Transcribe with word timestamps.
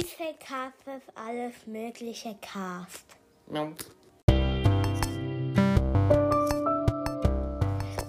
DJ 0.00 0.32
Cast 0.38 1.12
alles 1.14 1.52
mögliche 1.66 2.34
Cast. 2.40 3.04
Ja. 3.52 3.64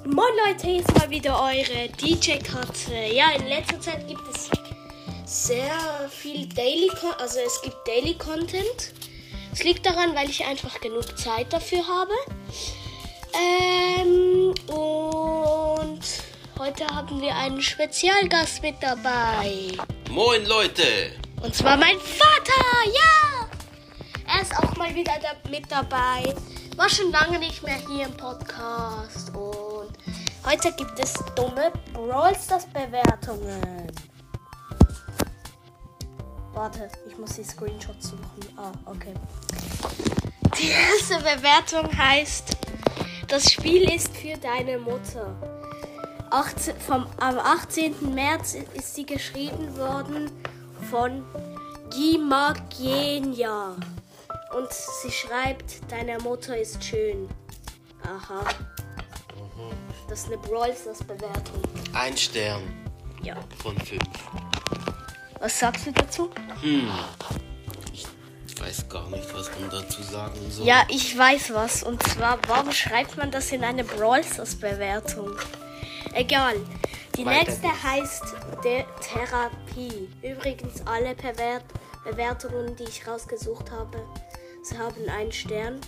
Moin 0.05 0.33
Leute, 0.45 0.67
hier 0.67 0.79
ist 0.79 0.97
mal 0.97 1.09
wieder 1.09 1.37
eure 1.37 1.89
DJ 1.89 2.37
Katze. 2.37 2.95
Ja, 2.95 3.31
in 3.31 3.45
letzter 3.45 3.81
Zeit 3.81 4.07
gibt 4.07 4.21
es 4.33 4.49
sehr 5.25 6.09
viel 6.09 6.47
Daily, 6.47 6.87
Con 6.87 7.11
also 7.19 7.39
es 7.39 7.61
gibt 7.61 7.85
Daily 7.85 8.13
Content. 8.13 8.93
Es 9.51 9.61
liegt 9.65 9.85
daran, 9.85 10.15
weil 10.15 10.29
ich 10.29 10.45
einfach 10.45 10.79
genug 10.79 11.17
Zeit 11.19 11.51
dafür 11.51 11.85
habe. 11.85 12.13
Ähm, 13.33 14.53
und 14.67 16.03
heute 16.57 16.87
haben 16.87 17.19
wir 17.19 17.35
einen 17.35 17.61
Spezialgast 17.61 18.61
mit 18.61 18.75
dabei. 18.79 19.73
Moin 20.09 20.45
Leute! 20.45 21.21
Und 21.41 21.55
zwar 21.55 21.75
mein 21.75 21.97
Vater, 21.99 22.89
ja! 22.93 23.47
Er 24.31 24.41
ist 24.43 24.55
auch 24.59 24.75
mal 24.75 24.93
wieder 24.93 25.13
da 25.21 25.49
mit 25.49 25.71
dabei. 25.71 26.35
War 26.77 26.87
schon 26.87 27.11
lange 27.11 27.39
nicht 27.39 27.63
mehr 27.63 27.77
hier 27.87 28.05
im 28.05 28.13
Podcast. 28.15 29.35
Und 29.35 29.91
heute 30.45 30.71
gibt 30.73 30.99
es 30.99 31.13
dumme 31.35 31.71
Brawl 31.93 32.35
Stars 32.35 32.67
Bewertungen. 32.67 33.91
Warte, 36.53 36.89
ich 37.09 37.17
muss 37.17 37.33
die 37.33 37.43
Screenshots 37.43 38.09
suchen. 38.09 38.57
Ah, 38.57 38.71
okay. 38.85 39.15
Die 40.59 40.69
erste 40.69 41.17
Bewertung 41.17 41.97
heißt, 41.97 42.55
das 43.27 43.51
Spiel 43.51 43.91
ist 43.91 44.15
für 44.15 44.37
deine 44.37 44.77
Mutter. 44.77 45.35
18, 46.29 46.79
vom, 46.79 47.07
am 47.19 47.39
18. 47.39 48.13
März 48.13 48.55
ist 48.75 48.93
sie 48.93 49.05
geschrieben 49.05 49.75
worden 49.75 50.29
von 50.91 51.23
Gimagenia. 51.89 53.75
Und 54.55 54.67
sie 54.71 55.11
schreibt, 55.11 55.89
deine 55.89 56.17
Mutter 56.19 56.57
ist 56.57 56.83
schön. 56.83 57.29
Aha. 58.03 58.43
Das 60.09 60.19
ist 60.19 60.27
eine 60.27 60.37
Brawl 60.39 60.75
Stars 60.75 60.99
Bewertung. 60.99 61.61
Ein 61.93 62.17
Stern 62.17 62.61
Ja. 63.23 63.35
von 63.63 63.77
fünf. 63.79 64.03
Was 65.39 65.57
sagst 65.57 65.87
du 65.87 65.93
dazu? 65.93 66.29
Hm. 66.61 66.89
Ich 67.93 68.05
weiß 68.61 68.89
gar 68.89 69.09
nicht, 69.09 69.33
was 69.33 69.49
man 69.59 69.69
dazu 69.69 70.03
sagen 70.03 70.35
soll. 70.51 70.65
Ja, 70.67 70.83
ich 70.89 71.17
weiß 71.17 71.53
was. 71.53 71.83
Und 71.83 72.03
zwar, 72.03 72.37
warum 72.47 72.71
schreibt 72.73 73.15
man 73.17 73.31
das 73.31 73.51
in 73.53 73.63
eine 73.63 73.85
Brawl 73.85 74.23
Stars 74.23 74.55
Bewertung? 74.55 75.31
Egal. 76.13 76.55
Die 77.17 77.25
nächste 77.25 77.83
heißt 77.83 78.23
der 78.63 78.85
Therapie. 79.01 80.07
Übrigens 80.21 80.85
alle 80.85 81.13
Bewert 81.15 81.65
Bewertungen, 82.03 82.75
die 82.75 82.83
ich 82.83 83.07
rausgesucht 83.07 83.71
habe, 83.71 84.05
sie 84.63 84.77
haben 84.77 85.07
einen 85.09 85.31
Stern. 85.31 85.79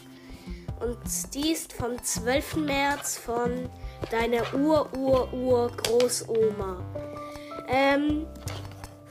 Und 0.80 0.98
die 1.34 1.52
ist 1.52 1.74
vom 1.74 2.02
12. 2.02 2.56
März 2.58 3.18
von 3.18 3.70
deiner 4.12 4.54
Ur-Ur-Ur-Großoma. 4.54 6.78
Ähm, 7.70 8.28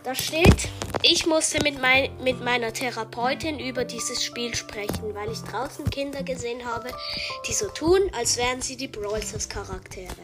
da 0.05 0.15
steht, 0.15 0.69
ich 1.03 1.27
musste 1.27 1.61
mit, 1.63 1.81
mein, 1.81 2.11
mit 2.23 2.45
meiner 2.45 2.73
Therapeutin 2.73 3.59
über 3.59 3.85
dieses 3.85 4.23
Spiel 4.23 4.55
sprechen, 4.55 5.15
weil 5.15 5.31
ich 5.31 5.41
draußen 5.43 5.89
Kinder 5.91 6.23
gesehen 6.23 6.65
habe, 6.65 6.91
die 7.49 7.53
so 7.53 7.69
tun, 7.69 8.01
als 8.17 8.37
wären 8.37 8.61
sie 8.61 8.77
die 8.77 8.89
Brawl 8.89 9.23
Stars 9.23 9.49
Charaktere. 9.49 10.15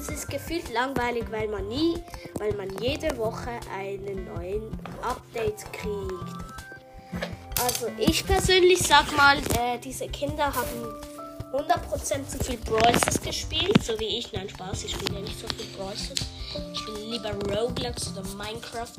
Es 0.00 0.08
ist 0.08 0.30
gefühlt 0.30 0.72
langweilig, 0.72 1.26
weil 1.30 1.46
man 1.48 1.68
nie, 1.68 2.02
weil 2.38 2.54
man 2.54 2.70
jede 2.78 3.14
Woche 3.18 3.60
einen 3.76 4.24
neuen 4.34 4.62
Update 5.02 5.70
kriegt. 5.74 6.14
Also 7.62 7.88
ich 7.98 8.24
persönlich 8.24 8.78
sag 8.78 9.14
mal, 9.14 9.36
äh, 9.58 9.78
diese 9.78 10.08
Kinder 10.08 10.46
haben 10.46 10.94
100% 11.52 12.26
zu 12.26 12.42
viel 12.42 12.56
Brawl 12.56 12.96
Stars 12.96 13.20
gespielt, 13.20 13.84
so 13.84 13.98
wie 14.00 14.18
ich. 14.18 14.32
Nein, 14.32 14.48
Spaß, 14.48 14.84
ich 14.84 14.92
spiele 14.92 15.16
ja 15.16 15.20
nicht 15.20 15.38
so 15.38 15.46
viel 15.48 15.66
Brawl 15.76 15.94
Stars. 15.94 16.26
Ich 16.72 16.78
spiele 16.78 16.98
lieber 17.10 17.34
Roblox 17.54 18.12
oder 18.12 18.22
Minecraft 18.36 18.94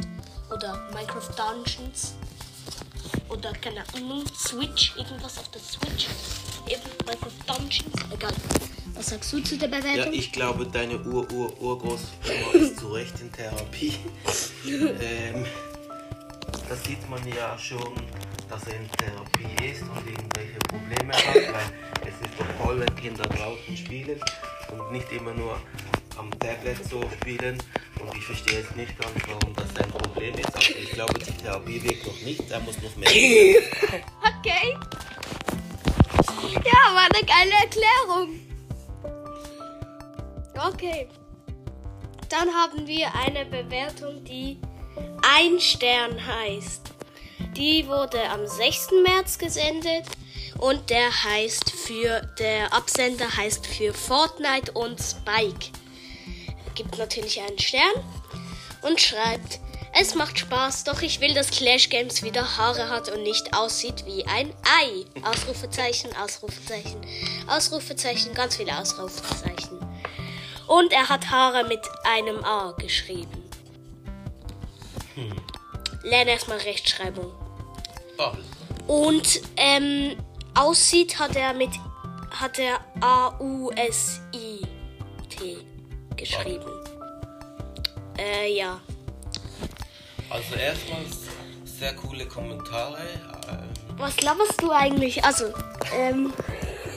oder 0.52 0.88
Minecraft 0.94 1.30
Dungeons 1.36 2.14
oder 3.28 3.54
keine 3.54 3.84
Ahnung, 3.96 4.24
Switch, 4.38 4.96
irgendwas 4.96 5.40
auf 5.40 5.50
der 5.50 5.62
Switch. 5.62 6.10
Eben 6.68 6.82
Minecraft 7.08 7.32
Dungeons, 7.48 8.06
egal. 8.14 8.34
Was 9.02 9.10
sagst 9.10 9.34
du 9.34 9.40
zu 9.40 9.58
der 9.58 9.66
Bewertung? 9.66 9.96
Ja, 9.96 10.12
ich 10.12 10.32
glaube, 10.32 10.64
deine 10.64 11.00
Ur-Ur-Urgroßoma 11.04 12.52
ist 12.54 12.78
zu 12.78 12.90
Recht 12.90 13.20
in 13.20 13.32
Therapie. 13.32 13.96
ähm, 14.68 15.44
das 16.70 16.84
sieht 16.84 17.10
man 17.10 17.20
ja 17.28 17.58
schon, 17.58 17.96
dass 18.48 18.62
er 18.68 18.76
in 18.76 18.88
Therapie 18.92 19.72
ist 19.72 19.82
und 19.82 20.08
irgendwelche 20.08 20.60
Probleme 20.70 21.14
hat, 21.14 21.36
weil 21.36 22.10
es 22.10 22.28
ist 22.28 22.38
doch 22.38 22.64
toll, 22.64 22.80
wenn 22.80 22.96
Kinder 22.96 23.24
draußen 23.24 23.76
spielen 23.76 24.22
und 24.72 24.92
nicht 24.92 25.12
immer 25.12 25.34
nur 25.34 25.60
am 26.20 26.30
Tablet 26.38 26.88
so 26.88 27.02
spielen. 27.20 27.58
Und 28.00 28.16
ich 28.16 28.24
verstehe 28.24 28.60
jetzt 28.60 28.78
nicht 28.78 28.96
ganz, 29.00 29.14
warum 29.28 29.56
das 29.56 29.84
ein 29.84 29.90
Problem 29.90 30.36
ist. 30.36 30.54
Aber 30.54 30.80
ich 30.80 30.92
glaube, 30.92 31.18
die 31.18 31.32
Therapie 31.42 31.82
wirkt 31.82 32.06
noch 32.06 32.22
nicht, 32.22 32.52
er 32.52 32.60
muss 32.60 32.80
noch 32.80 32.96
mehr. 32.98 33.10
Okay. 34.44 34.78
Ja, 36.54 36.94
war 36.94 37.08
eine 37.12 37.26
geile 37.26 37.54
Erklärung. 37.64 38.51
Okay. 40.68 41.08
Dann 42.30 42.50
haben 42.54 42.88
wir 42.88 43.14
eine 43.16 43.46
Bewertung, 43.46 44.24
die 44.24 44.60
ein 45.38 45.60
Stern 45.60 46.26
heißt. 46.26 46.92
Die 47.56 47.88
wurde 47.88 48.22
am 48.30 48.48
6. 48.48 48.90
März 49.04 49.38
gesendet 49.38 50.06
und 50.60 50.90
der 50.90 51.24
heißt 51.24 51.72
für 51.72 52.22
der 52.40 52.72
Absender 52.74 53.36
heißt 53.36 53.66
für 53.66 53.94
Fortnite 53.94 54.72
und 54.74 55.00
Spike. 55.00 55.72
Gibt 56.76 56.98
natürlich 56.98 57.42
einen 57.42 57.60
Stern 57.60 58.04
und 58.84 59.02
schreibt 59.02 59.60
es 59.94 60.16
macht 60.16 60.40
Spaß, 60.40 60.86
doch 60.86 61.02
ich 61.02 61.20
will, 61.20 61.34
dass 61.34 61.52
Clash 61.52 61.90
Games 61.90 62.24
wieder 62.24 62.58
Haare 62.58 62.88
hat 62.88 63.10
und 63.10 63.24
nicht 63.24 63.54
aussieht 63.54 64.06
wie 64.06 64.26
ein 64.26 64.54
Ei. 64.64 65.06
Ausrufezeichen, 65.24 66.16
Ausrufezeichen, 66.16 67.02
Ausrufezeichen, 67.48 68.34
ganz 68.34 68.56
viele 68.56 68.78
Ausrufezeichen. 68.78 69.81
Und 70.72 70.94
er 70.94 71.10
hat 71.10 71.30
Haare 71.30 71.66
mit 71.66 71.82
einem 72.06 72.46
A 72.46 72.72
geschrieben. 72.72 73.44
Lerne 76.02 76.32
erstmal 76.32 76.60
Rechtschreibung. 76.60 77.30
Oh, 78.18 78.32
Und 78.88 79.42
ähm, 79.58 80.16
aussieht 80.56 81.20
hat 81.20 81.36
er 81.36 81.52
mit 81.54 81.72
hat 82.30 82.58
er 82.58 82.80
A 83.02 83.38
U 83.42 83.70
S 83.72 84.22
I 84.34 84.62
T 85.28 85.58
geschrieben. 86.16 86.72
Äh, 88.18 88.56
ja. 88.56 88.80
also 90.30 90.56
erstmal 90.56 91.02
sehr 91.66 91.94
coole 91.96 92.26
Kommentare. 92.28 93.02
Ähm, 93.50 93.98
Was 93.98 94.22
laberst 94.22 94.62
du 94.62 94.72
eigentlich? 94.72 95.22
Also, 95.26 95.52
ähm. 95.94 96.32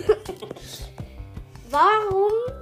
warum 1.70 2.53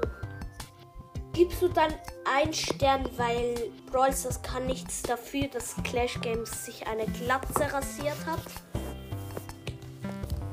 gibst 1.32 1.62
du 1.62 1.68
dann 1.68 1.92
einen 2.24 2.52
Stern, 2.52 3.08
weil 3.16 3.70
Brawl 3.90 4.12
Stars 4.14 4.42
kann 4.42 4.66
nichts 4.66 5.02
dafür, 5.02 5.48
dass 5.48 5.74
Clash 5.84 6.20
Games 6.20 6.64
sich 6.66 6.86
eine 6.86 7.06
Glatze 7.06 7.72
rasiert 7.72 8.16
hat? 8.26 8.40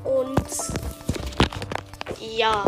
Und. 0.04 0.40
Ja. 2.36 2.64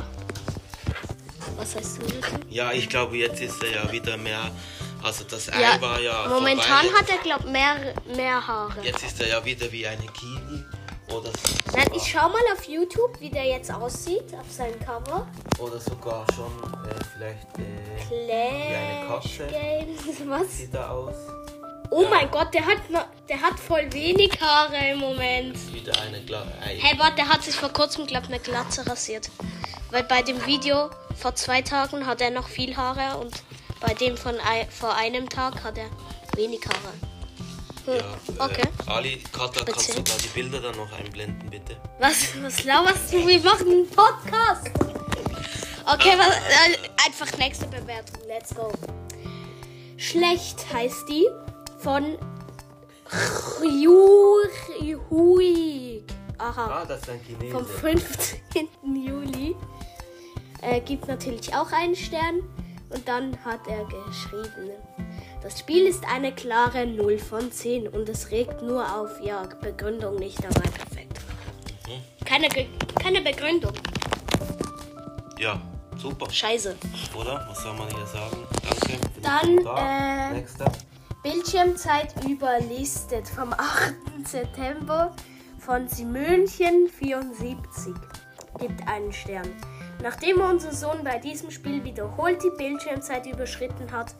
Was 1.56 1.77
heißt 1.77 1.99
du 2.03 2.06
dazu? 2.06 2.34
Ja, 2.49 2.72
ich 2.72 2.89
glaube, 2.89 3.17
jetzt 3.17 3.41
ist 3.41 3.62
er 3.62 3.71
ja 3.84 3.93
wieder 3.93 4.17
mehr. 4.17 4.51
Also 5.03 5.25
das 5.25 5.49
Ei 5.53 5.61
Ja, 5.61 5.81
war 5.81 6.01
ja. 6.01 6.28
momentan 6.28 6.86
vorbei. 6.86 6.98
hat 6.98 7.10
er, 7.10 7.19
glaub 7.19 7.45
mehr, 7.45 7.95
mehr 8.16 8.47
Haare. 8.47 8.81
Jetzt 8.83 9.03
ist 9.04 9.21
er 9.21 9.28
ja 9.28 9.45
wieder 9.45 9.71
wie 9.72 9.86
eine 9.86 10.07
Kiwi. 10.07 10.65
Oder, 11.14 11.30
Nein, 11.74 11.88
ich 11.94 12.10
schau 12.10 12.28
mal 12.28 12.41
auf 12.53 12.64
YouTube, 12.64 13.20
wie 13.20 13.28
der 13.28 13.44
jetzt 13.44 13.70
aussieht, 13.72 14.34
auf 14.38 14.50
seinem 14.50 14.78
Cover. 14.80 15.26
oder 15.59 15.78
sogar 15.78 16.24
schon 16.34 16.53
äh, 16.84 17.04
vielleicht 17.14 17.59
äh, 17.59 18.10
wie 18.10 18.32
eine 18.32 19.06
Clash 19.06 19.38
Katze. 19.38 20.28
Was? 20.28 20.56
Sieht 20.56 20.74
er 20.74 20.91
aus. 20.91 21.14
Oh 21.91 22.06
mein 22.09 22.30
Gott, 22.30 22.54
der 22.54 22.64
hat, 22.64 22.78
der 23.28 23.41
hat 23.41 23.60
voll 23.60 23.92
wenig 23.92 24.41
Haare 24.41 24.92
im 24.92 25.00
Moment. 25.00 25.56
Wieder 25.74 25.92
eine 26.00 26.22
Gla 26.22 26.47
Ei. 26.64 26.78
Hey, 26.80 26.98
warte, 26.98 27.16
der 27.16 27.28
hat 27.28 27.42
sich 27.42 27.54
vor 27.54 27.68
kurzem, 27.68 28.06
glaub 28.06 28.24
eine 28.24 28.38
Glatze 28.38 28.86
rasiert. 28.86 29.30
Weil 29.91 30.04
bei 30.04 30.22
dem 30.22 30.47
Video 30.47 30.88
vor 31.14 31.34
zwei 31.34 31.60
Tagen 31.60 32.06
hat 32.06 32.22
er 32.22 32.30
noch 32.30 32.48
viel 32.48 32.74
Haare 32.74 33.18
und 33.18 33.42
bei 33.80 33.92
dem 33.92 34.16
von 34.16 34.36
vor 34.70 34.94
einem 34.94 35.28
Tag 35.28 35.62
hat 35.62 35.76
er 35.76 35.91
wenig 36.34 36.60
Haare. 36.66 37.11
Hm, 37.84 37.95
Ja, 37.95 38.45
okay. 38.45 38.69
Äh, 38.87 38.91
Ali, 38.91 39.23
Kata, 39.33 39.65
kannst 39.65 39.89
Erzähl. 39.89 39.95
du 39.97 40.03
da 40.03 40.17
die 40.23 40.29
Bilder 40.29 40.61
dann 40.61 40.77
noch 40.77 40.93
einblenden, 40.93 41.51
bitte? 41.51 41.77
Was, 41.99 42.41
was 42.43 42.65
laberst 42.65 43.13
du? 43.13 43.27
Wir 43.27 43.41
machen 43.41 43.67
einen 43.71 43.89
Podcast. 43.89 44.71
Okay, 45.84 46.15
was, 46.17 46.37
äh, 46.37 46.79
einfach 47.05 47.37
nächste 47.39 47.67
Bewertung. 47.67 48.21
Let's 48.29 48.55
go. 48.55 48.71
Schlecht 49.97 50.65
heißt 50.73 51.09
die 51.09 51.27
von 51.79 52.17
Huig. 55.11 56.03
Aha. 56.39 56.67
Ah, 56.83 56.84
das 56.84 57.03
ist 57.03 57.11
ein 57.11 57.21
Vom 57.51 57.67
Chinese. 57.67 57.79
15. 57.81 58.69
Juli. 58.95 59.57
Äh, 60.61 60.81
gibt 60.81 61.07
natürlich 61.09 61.55
auch 61.55 61.71
einen 61.73 61.95
Stern. 61.97 62.41
Und 62.91 63.07
dann 63.09 63.37
hat 63.45 63.67
er 63.69 63.84
geschrieben. 63.84 64.71
Das 65.42 65.59
Spiel 65.59 65.86
ist 65.86 66.04
eine 66.06 66.33
klare 66.33 66.86
0 66.86 67.18
von 67.18 67.50
10 67.50 67.89
und 67.89 68.09
es 68.09 68.30
regt 68.30 68.62
nur 68.62 68.84
auf. 68.94 69.21
Ja, 69.22 69.42
Begründung 69.60 70.16
nicht 70.16 70.39
dabei. 70.42 70.68
Perfekt. 70.68 71.18
Keine, 72.24 72.48
Ge- 72.48 72.68
keine 73.00 73.21
Begründung. 73.21 73.72
Ja, 75.39 75.60
super. 75.97 76.30
Scheiße. 76.30 76.77
Oder? 77.18 77.44
Was 77.48 77.62
soll 77.62 77.74
man 77.74 77.89
hier 77.89 78.06
sagen? 78.06 78.36
Danke. 79.21 79.65
Dann, 79.65 80.30
äh, 80.30 80.33
Nächster. 80.41 80.71
Bildschirmzeit 81.22 82.15
überlistet 82.24 83.28
vom 83.28 83.53
8. 83.56 83.95
September 84.24 85.15
von 85.59 85.88
Simönchen 85.88 86.88
74. 86.88 87.95
Gibt 88.59 88.86
einen 88.88 89.12
Stern. 89.12 89.48
Nachdem 90.03 90.41
unser 90.41 90.72
Sohn 90.72 91.04
bei 91.04 91.18
diesem 91.18 91.50
Spiel 91.50 91.83
wiederholt 91.84 92.42
die 92.42 92.50
Bildschirmzeit 92.56 93.27
überschritten 93.27 93.91
hat, 93.92 94.15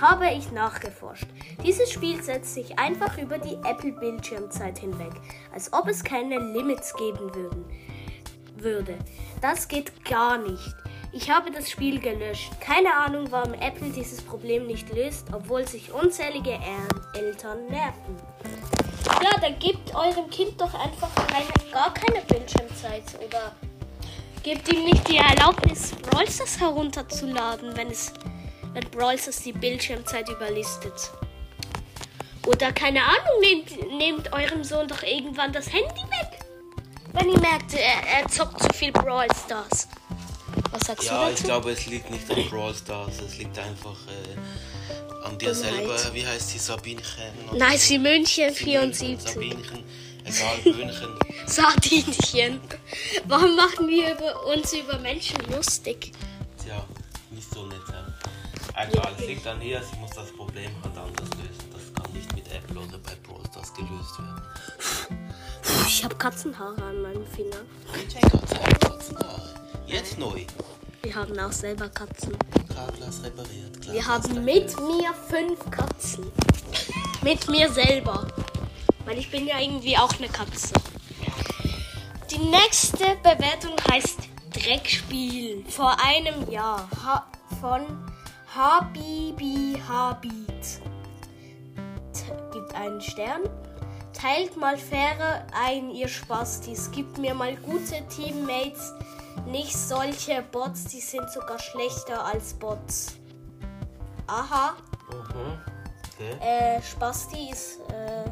habe 0.00 0.30
ich 0.30 0.50
nachgeforscht. 0.52 1.26
Dieses 1.64 1.90
Spiel 1.90 2.22
setzt 2.22 2.54
sich 2.54 2.78
einfach 2.78 3.18
über 3.18 3.38
die 3.38 3.56
Apple-Bildschirmzeit 3.64 4.78
hinweg, 4.78 5.12
als 5.52 5.72
ob 5.72 5.88
es 5.88 6.02
keine 6.02 6.38
Limits 6.38 6.94
geben 6.94 7.34
würden 7.34 7.64
würde. 8.56 8.96
Das 9.40 9.68
geht 9.68 10.04
gar 10.04 10.38
nicht. 10.38 10.74
Ich 11.14 11.30
habe 11.30 11.50
das 11.50 11.70
Spiel 11.70 12.00
gelöscht. 12.00 12.52
Keine 12.60 12.94
Ahnung, 12.96 13.26
warum 13.30 13.52
Apple 13.54 13.90
dieses 13.90 14.22
Problem 14.22 14.66
nicht 14.66 14.90
löst, 14.94 15.26
obwohl 15.32 15.68
sich 15.68 15.92
unzählige 15.92 16.52
Er- 16.52 17.20
Eltern 17.20 17.66
nerven. 17.66 18.16
Ja, 19.22 19.38
dann 19.40 19.58
gebt 19.58 19.94
eurem 19.94 20.30
Kind 20.30 20.58
doch 20.60 20.72
einfach 20.74 21.10
keine, 21.26 21.70
gar 21.70 21.92
keine 21.92 22.22
Bildschirmzeit 22.24 23.04
oder 23.26 23.52
gebt 24.42 24.72
ihm 24.72 24.84
nicht 24.84 25.06
die 25.08 25.18
Erlaubnis, 25.18 25.92
Brawl 25.96 26.28
Stars 26.28 26.58
herunterzuladen, 26.58 27.76
wenn 27.76 27.88
es 27.88 28.12
wenn 28.72 28.88
Brawl 28.90 29.18
Stars 29.18 29.38
die 29.42 29.52
Bildschirmzeit 29.52 30.28
überlistet. 30.28 31.10
Oder 32.46 32.72
keine 32.72 33.02
Ahnung, 33.04 33.40
nehmt, 33.40 33.92
nehmt 33.98 34.32
eurem 34.32 34.64
Sohn 34.64 34.88
doch 34.88 35.02
irgendwann 35.02 35.52
das 35.52 35.72
Handy 35.72 35.86
weg. 36.10 36.38
Wenn 37.12 37.28
ihr 37.30 37.38
merkt, 37.40 37.74
er, 37.74 38.20
er 38.20 38.28
zockt 38.28 38.62
zu 38.62 38.68
viel 38.74 38.90
Brawl 38.90 39.28
Stars. 39.44 39.86
Was 40.70 40.82
sagst 40.86 41.06
Ja, 41.08 41.24
du 41.24 41.30
ich 41.30 41.36
dazu? 41.36 41.44
glaube, 41.44 41.70
es 41.72 41.86
liegt 41.86 42.10
nicht 42.10 42.30
an 42.30 42.48
Brawl 42.48 42.74
Stars, 42.74 43.20
es 43.20 43.36
liegt 43.38 43.58
einfach 43.58 43.96
äh, 44.08 45.24
an 45.26 45.38
dir 45.38 45.52
Dummheit. 45.52 45.74
selber. 45.74 46.14
Wie 46.14 46.26
heißt 46.26 46.54
die 46.54 46.58
Sabinchen? 46.58 47.04
Nein, 47.54 47.76
sie 47.78 47.98
München 47.98 48.52
Sabinchen, 48.54 48.92
74. 48.94 49.20
Sabinchen, 49.34 49.84
egal, 50.24 50.56
Böhnchen. 50.64 51.18
Sardinchen. 51.46 52.60
Warum 53.26 53.54
machen 53.54 53.86
wir 53.88 54.12
über, 54.14 54.46
uns 54.46 54.72
über 54.72 54.98
Menschen 54.98 55.36
lustig? 55.54 56.12
Tja, 56.64 56.84
nicht 57.34 57.52
so 57.52 57.66
nett, 57.66 57.80
ja. 57.90 58.04
Egal, 58.88 59.12
es 59.18 59.26
liegt 59.26 59.46
an 59.46 59.60
ihr, 59.62 59.82
sie 59.82 59.96
muss 59.96 60.10
das 60.10 60.30
Problem 60.32 60.70
halt 60.82 60.96
anders 60.96 61.28
lösen. 61.38 61.70
Das 61.72 62.02
kann 62.02 62.12
nicht 62.12 62.34
mit 62.34 62.46
Apple 62.52 62.80
oder 62.80 62.98
bei 62.98 63.14
Brawl 63.26 63.44
Stars 63.50 63.72
gelöst 63.74 64.18
werden. 64.18 64.42
Ich 65.86 66.04
habe 66.04 66.14
Katzenhaare 66.16 66.82
an 66.82 67.02
meinem 67.02 67.26
Finger. 67.26 67.56
DJ 67.94 68.18
Katze 68.20 68.54
hat 68.62 68.80
Katzenhaare. 68.80 69.42
Jetzt 69.86 70.18
neu. 70.18 70.44
Wir 71.02 71.14
haben 71.14 71.38
auch 71.38 71.52
selber 71.52 71.88
Katzen. 71.88 72.36
Carglass 72.74 73.22
repariert. 73.22 73.80
Glas 73.80 73.94
Wir 73.94 74.06
haben 74.06 74.38
repariert. 74.38 74.76
mit 74.78 74.80
mir 74.80 75.14
fünf 75.28 75.70
Katzen. 75.70 76.32
Mit 77.22 77.48
mir 77.48 77.70
selber. 77.72 78.26
Weil 79.04 79.18
ich 79.18 79.30
bin 79.30 79.46
ja 79.46 79.58
irgendwie 79.60 79.96
auch 79.98 80.12
eine 80.18 80.28
Katze. 80.28 80.72
Die 82.30 82.38
nächste 82.38 83.04
Bewertung 83.22 83.72
heißt 83.90 84.20
Dreckspiel. 84.52 85.64
Vor 85.68 85.96
einem 86.04 86.50
Jahr. 86.50 86.88
Ha 87.04 87.26
von 87.60 87.82
Habibi 88.54 89.80
Habit. 89.88 90.80
Gibt 92.52 92.74
einen 92.74 93.00
Stern. 93.00 93.42
Teilt 94.12 94.56
mal 94.56 94.76
fairer 94.76 95.46
ein, 95.52 95.90
ihr 95.90 96.08
Spastis. 96.08 96.90
Gibt 96.90 97.18
mir 97.18 97.34
mal 97.34 97.56
gute 97.56 98.06
Teammates. 98.08 98.92
Nicht 99.46 99.76
solche 99.76 100.42
Bots, 100.52 100.84
die 100.84 101.00
sind 101.00 101.30
sogar 101.30 101.58
schlechter 101.58 102.24
als 102.24 102.54
Bots. 102.54 103.16
Aha. 104.26 104.74
Mhm. 105.10 105.58
Okay. 106.14 106.36
Äh, 106.40 106.82
Spasti 106.82 107.50
ist, 107.50 107.80
äh, 107.90 108.30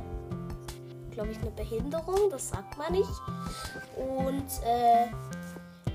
glaube 1.11 1.31
ich, 1.31 1.39
eine 1.39 1.51
Behinderung, 1.51 2.31
das 2.31 2.51
sagt 2.51 2.77
man 2.77 2.93
nicht. 2.93 3.11
Und 3.97 4.47
äh, 4.65 5.07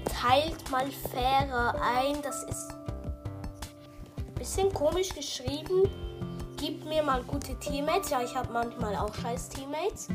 teilt 0.05 0.69
mal 0.71 0.87
fairer 1.11 1.75
ein, 1.81 2.21
das 2.21 2.43
ist 2.43 2.71
ein 4.17 4.33
bisschen 4.35 4.73
komisch 4.73 5.09
geschrieben. 5.09 5.89
Gibt 6.57 6.85
mir 6.85 7.03
mal 7.03 7.21
gute 7.23 7.57
Teammates. 7.59 8.09
Ja, 8.09 8.21
ich 8.21 8.35
habe 8.35 8.51
manchmal 8.51 8.95
auch 8.95 9.13
scheiß 9.13 9.49
Teammates. 9.49 10.07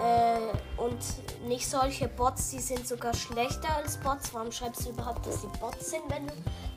Äh, 0.00 0.80
und 0.80 0.98
nicht 1.46 1.68
solche 1.68 2.08
Bots, 2.08 2.50
die 2.50 2.60
sind 2.60 2.86
sogar 2.86 3.14
schlechter 3.14 3.76
als 3.76 3.96
Bots. 3.96 4.32
Warum 4.34 4.50
schreibst 4.52 4.86
du 4.86 4.90
überhaupt, 4.90 5.26
dass 5.26 5.42
sie 5.42 5.48
Bots 5.60 5.90
sind, 5.90 6.02
wenn, 6.08 6.26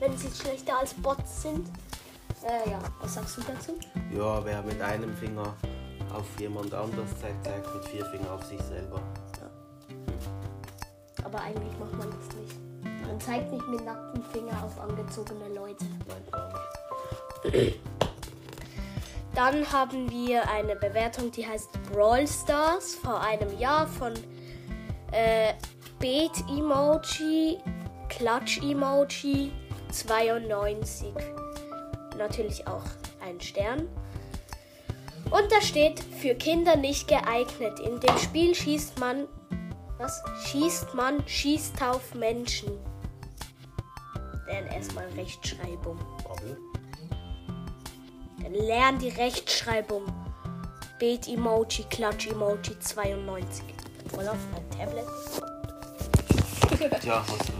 wenn 0.00 0.16
sie 0.16 0.30
schlechter 0.30 0.78
als 0.78 0.94
Bots 0.94 1.42
sind? 1.42 1.68
Äh, 2.42 2.70
ja, 2.70 2.78
was 3.00 3.14
sagst 3.14 3.38
du 3.38 3.42
dazu? 3.42 3.74
Ja, 4.14 4.44
wer 4.44 4.62
mit 4.62 4.80
einem 4.80 5.14
Finger 5.16 5.54
auf 6.14 6.26
jemand 6.38 6.72
anders 6.72 7.10
zeigt, 7.20 7.44
zeigt 7.44 7.74
mit 7.74 7.84
vier 7.86 8.04
Fingern 8.06 8.30
auf 8.30 8.44
sich 8.44 8.60
selber. 8.62 9.00
Aber 11.26 11.40
eigentlich 11.40 11.76
macht 11.80 11.92
man 11.98 12.08
das 12.08 12.36
nicht. 12.36 12.56
Man 13.04 13.20
zeigt 13.20 13.52
nicht 13.52 13.66
mit 13.66 13.84
nacktem 13.84 14.22
Finger 14.22 14.62
auf 14.64 14.80
angezogene 14.80 15.48
Leute. 15.52 15.84
Dann 19.34 19.72
haben 19.72 20.08
wir 20.08 20.48
eine 20.48 20.76
Bewertung, 20.76 21.32
die 21.32 21.44
heißt 21.44 21.68
Brawl 21.90 22.28
Stars 22.28 22.94
vor 22.94 23.20
einem 23.20 23.58
Jahr 23.58 23.88
von 23.88 24.14
äh, 25.10 25.54
Beat 25.98 26.44
Emoji, 26.48 27.58
Klatsch 28.08 28.62
Emoji 28.62 29.50
92. 29.90 31.08
Natürlich 32.16 32.68
auch 32.68 32.84
ein 33.20 33.40
Stern. 33.40 33.88
Und 35.32 35.50
da 35.50 35.60
steht 35.60 35.98
für 35.98 36.36
Kinder 36.36 36.76
nicht 36.76 37.08
geeignet. 37.08 37.80
In 37.80 37.98
dem 37.98 38.16
Spiel 38.18 38.54
schießt 38.54 39.00
man 39.00 39.26
was? 39.98 40.22
Schießt 40.46 40.94
man, 40.94 41.26
schießt 41.26 41.82
auf 41.82 42.14
Menschen. 42.14 42.70
Dann 44.46 44.66
erstmal 44.66 45.06
Rechtschreibung. 45.16 45.98
Warum? 46.24 46.56
Dann 48.42 48.54
lern 48.54 48.98
die 48.98 49.08
Rechtschreibung. 49.08 50.04
Bet-Emoji, 50.98 51.84
Klatsch-Emoji 51.90 52.78
92. 52.80 53.64
Voll 54.14 54.28
auf 54.28 54.38
mein 54.52 54.70
Tablet. 54.70 55.06
Tja, 57.00 57.24
hast 57.26 57.48
du. 57.48 57.52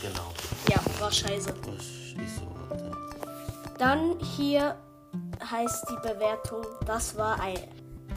Genau. 0.00 0.32
Ja, 0.70 0.80
war 1.00 1.10
scheiße. 1.10 1.52
Das 1.52 1.84
ist 1.84 2.36
so. 2.36 2.46
warte. 2.68 2.92
Dann 3.78 4.18
hier 4.20 4.76
heißt 5.50 5.86
die 5.90 6.08
Bewertung, 6.08 6.64
das 6.86 7.16
war 7.16 7.40
ein, 7.40 7.58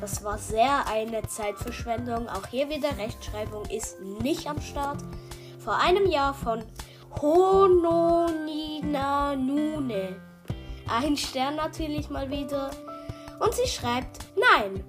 das 0.01 0.23
war 0.23 0.39
sehr 0.39 0.87
eine 0.87 1.21
Zeitverschwendung. 1.21 2.27
Auch 2.27 2.47
hier 2.47 2.67
wieder 2.69 2.97
Rechtschreibung 2.97 3.65
ist 3.65 4.01
nicht 4.01 4.47
am 4.47 4.59
Start. 4.59 5.03
Vor 5.59 5.77
einem 5.77 6.07
Jahr 6.07 6.33
von 6.33 6.63
Hononinanune. 7.21 10.19
Ein 10.87 11.15
Stern 11.15 11.55
natürlich 11.55 12.09
mal 12.09 12.31
wieder. 12.31 12.71
Und 13.39 13.53
sie 13.53 13.67
schreibt 13.67 14.25
nein. 14.35 14.83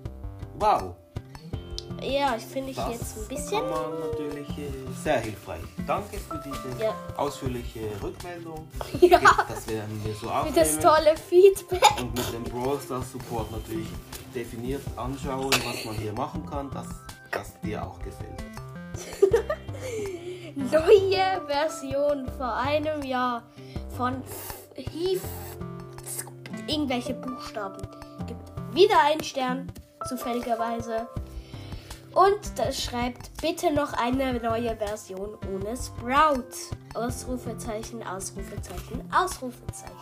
Wow. 0.59 0.97
Ja, 2.03 2.35
ich 2.37 2.45
finde 2.45 2.71
ich 2.71 2.77
Das 2.77 2.91
jetzt 2.91 3.17
ein 3.19 3.29
bisschen. 3.29 3.61
kann 3.61 3.71
man 3.71 4.01
natürlich 4.01 4.49
äh, 4.59 4.71
sehr 5.03 5.21
hilfreich. 5.21 5.61
Danke 5.87 6.19
für 6.19 6.41
diese 6.45 6.83
Ja. 6.85 6.95
ausführliche 7.17 7.81
Rückmeldung. 8.03 8.67
Ja. 9.01 9.21
Das 9.49 9.67
werden 9.69 10.01
wir 10.05 10.15
so 10.15 10.27
Für 10.29 10.35
aufnehmen. 10.35 10.57
das 10.57 10.79
tolle 10.79 11.17
Feedback. 11.17 11.83
Und 12.01 12.15
mit 12.15 12.33
dem 12.33 12.45
Brawl 12.45 12.79
Stars 12.81 13.13
Support 13.13 13.51
natürlich 13.53 13.89
definiert 14.35 14.83
anschauen, 14.97 15.51
was 15.65 15.85
man 15.85 15.95
hier 15.97 16.13
machen 16.13 16.45
kann, 16.47 16.71
dass 16.71 16.87
das 17.31 17.59
dir 17.61 17.83
auch 17.85 17.99
gefällt. 18.01 18.43
Neue 20.55 21.41
Version 21.47 22.29
vor 22.37 22.55
einem 22.57 23.03
Jahr 23.03 23.43
von 23.97 24.23
Hief. 24.75 25.23
Irgendwelche 26.67 27.15
Buchstaben. 27.15 27.83
Gibt 28.27 28.41
wieder 28.75 29.01
einen 29.03 29.23
Stern, 29.25 29.73
zufälligerweise. 30.09 31.09
Und 32.15 32.59
das 32.59 32.83
schreibt 32.83 33.31
bitte 33.41 33.73
noch 33.73 33.93
eine 33.95 34.35
neue 34.35 34.77
Version 34.77 35.37
ohne 35.51 35.77
Sprout. 35.77 36.45
Ausrufezeichen, 36.95 38.03
Ausrufezeichen, 38.07 39.11
Ausrufezeichen. 39.13 39.97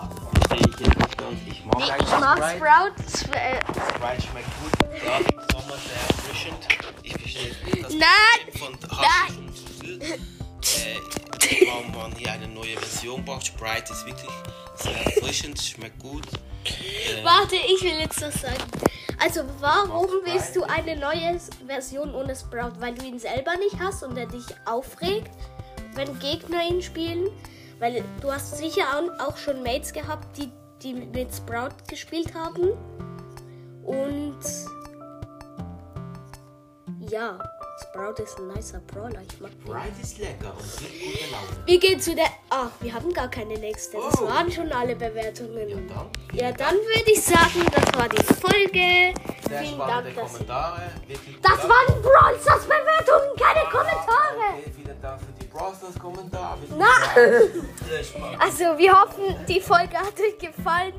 Verstehe 0.49 0.89
ich 0.89 1.17
ganz. 1.17 1.39
Ich 1.47 1.65
mag 1.65 1.79
Nee, 1.79 1.85
ich 2.01 2.11
mag. 2.19 2.39
Sprout. 2.57 3.03
Sp- 3.07 3.31
äh, 3.37 3.61
Sprite 3.61 4.23
schmeckt 4.23 4.49
gut. 4.61 4.73
Ja, 5.05 5.19
im 5.19 5.41
Sommer 5.53 5.77
sehr 5.79 6.01
erfrischend. 6.09 6.69
Ich 7.05 7.13
verstehe 7.13 7.55
nicht 7.65 7.85
das 7.85 7.93
Nein! 7.95 8.59
Von 8.59 8.99
Hasch 8.99 9.37
und. 9.39 10.01
Äh, 10.01 10.97
warum 11.67 11.93
man 11.93 12.13
hier 12.17 12.33
eine 12.33 12.49
neue 12.49 12.77
Version 12.77 13.25
braucht. 13.25 13.47
Sprite 13.47 13.93
ist 13.93 14.05
wirklich 14.07 14.31
sehr 14.77 15.07
erfrischend, 15.07 15.61
schmeckt 15.63 15.99
gut. 16.01 16.27
Äh, 16.65 17.25
Warte, 17.25 17.55
ich 17.57 17.83
will 17.83 17.99
jetzt 18.01 18.21
was 18.21 18.35
sagen. 18.41 18.57
Also, 19.23 19.43
warum 19.61 20.07
willst 20.25 20.57
du 20.57 20.63
eine 20.63 20.97
neue 20.99 21.39
Version 21.67 22.15
ohne 22.15 22.35
Sprout? 22.35 22.73
Weil 22.81 22.95
du 22.95 23.05
ihn 23.05 23.19
selber 23.19 23.55
nicht 23.59 23.79
hast 23.79 24.03
und 24.03 24.17
er 24.17 24.27
dich 24.27 24.47
aufregt, 24.65 25.31
wenn 25.95 26.19
Gegner 26.19 26.63
ihn 26.69 26.81
spielen? 26.81 27.29
Weil 27.79 28.03
du 28.23 28.33
hast 28.33 28.57
sicher 28.57 28.85
au- 28.97 29.23
auch 29.27 29.37
schon 29.37 29.63
Mates 29.63 29.93
gehabt, 29.93 30.37
die, 30.39 30.51
die 30.83 30.95
mit 30.95 31.35
Sprout 31.35 31.75
gespielt 31.89 32.35
haben. 32.35 32.71
Und 33.85 34.39
ja, 37.11 37.39
Sprout 37.93 38.23
ist 38.23 38.39
ein 38.39 38.47
nicer 38.49 38.79
Brawler. 38.87 39.21
Ich 39.29 39.41
mag 39.41 39.51
den. 39.51 39.67
Sprite 39.67 40.01
ist 40.01 40.19
lecker 40.19 40.53
und 40.57 40.79
gibt 40.79 41.03
gute 41.03 41.31
Laune. 41.33 41.67
Wir 41.67 41.79
gehen 41.81 42.01
zu 42.01 42.15
der. 42.15 42.27
Ah, 42.49 42.67
wir 42.81 42.95
haben 42.95 43.13
gar 43.13 43.29
keine 43.29 43.55
nächste. 43.59 43.97
Das 43.97 44.21
Oh. 44.21 44.29
waren 44.29 44.51
schon 44.51 44.71
alle 44.73 44.95
Bewertungen. 44.95 45.69
Ja, 45.69 45.77
dann. 45.77 46.11
Ja, 46.33 46.53
dann 46.53 46.75
würde 46.77 47.11
ich 47.11 47.21
sagen, 47.21 47.67
das 47.75 47.99
war 47.99 48.09
die 48.09 48.23
Folge. 48.23 49.13
Sehr 49.49 49.59
Vielen 49.61 49.75
spannende 49.75 50.13
Dank, 50.13 50.17
dass 50.17 50.33
Kommentare. 50.35 50.83
Wirklich 51.09 51.41
Das 51.43 51.61
gut. 51.63 51.71
waren 51.71 52.03
Brawl 52.03 52.41
Stars 52.41 52.63
Bewertungen, 52.65 53.37
keine 53.37 53.69
Kommentare. 53.69 54.55
Okay, 54.59 54.73
vielen 54.77 55.03
Dank 55.03 55.21
für 55.21 55.33
die 55.43 55.47
Brawl 55.47 55.75
Stars 55.75 55.99
Kommentare. 55.99 56.59
Na. 56.79 56.87
Sehr 57.89 58.05
spannend. 58.05 58.41
Also, 58.41 58.79
wir 58.79 58.93
hoffen, 59.01 59.37
die 59.49 59.61
Folge 59.61 59.97
hat 59.97 60.15
euch 60.21 60.39
gefallen. 60.39 60.93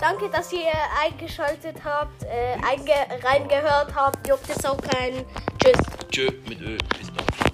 Danke, 0.00 0.30
dass 0.30 0.52
ihr 0.52 0.70
eingeschaltet 1.02 1.78
habt, 1.84 2.22
äh, 2.22 2.54
einge 2.64 2.92
reingehört 3.24 3.92
habt. 3.92 4.28
Juckt 4.28 4.48
es 4.48 4.64
auch 4.64 4.80
keinen. 4.80 5.24
Tschüss. 5.60 5.97
Tschö 6.18 6.30
mit 6.48 6.60
Ö. 6.60 6.76
Bis 6.98 7.06
dann. 7.14 7.52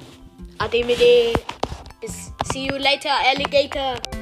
Ade 0.59 0.85
mit. 0.85 0.99
See 2.51 2.65
you 2.65 2.79
later, 2.79 3.11
Alligator. 3.31 4.14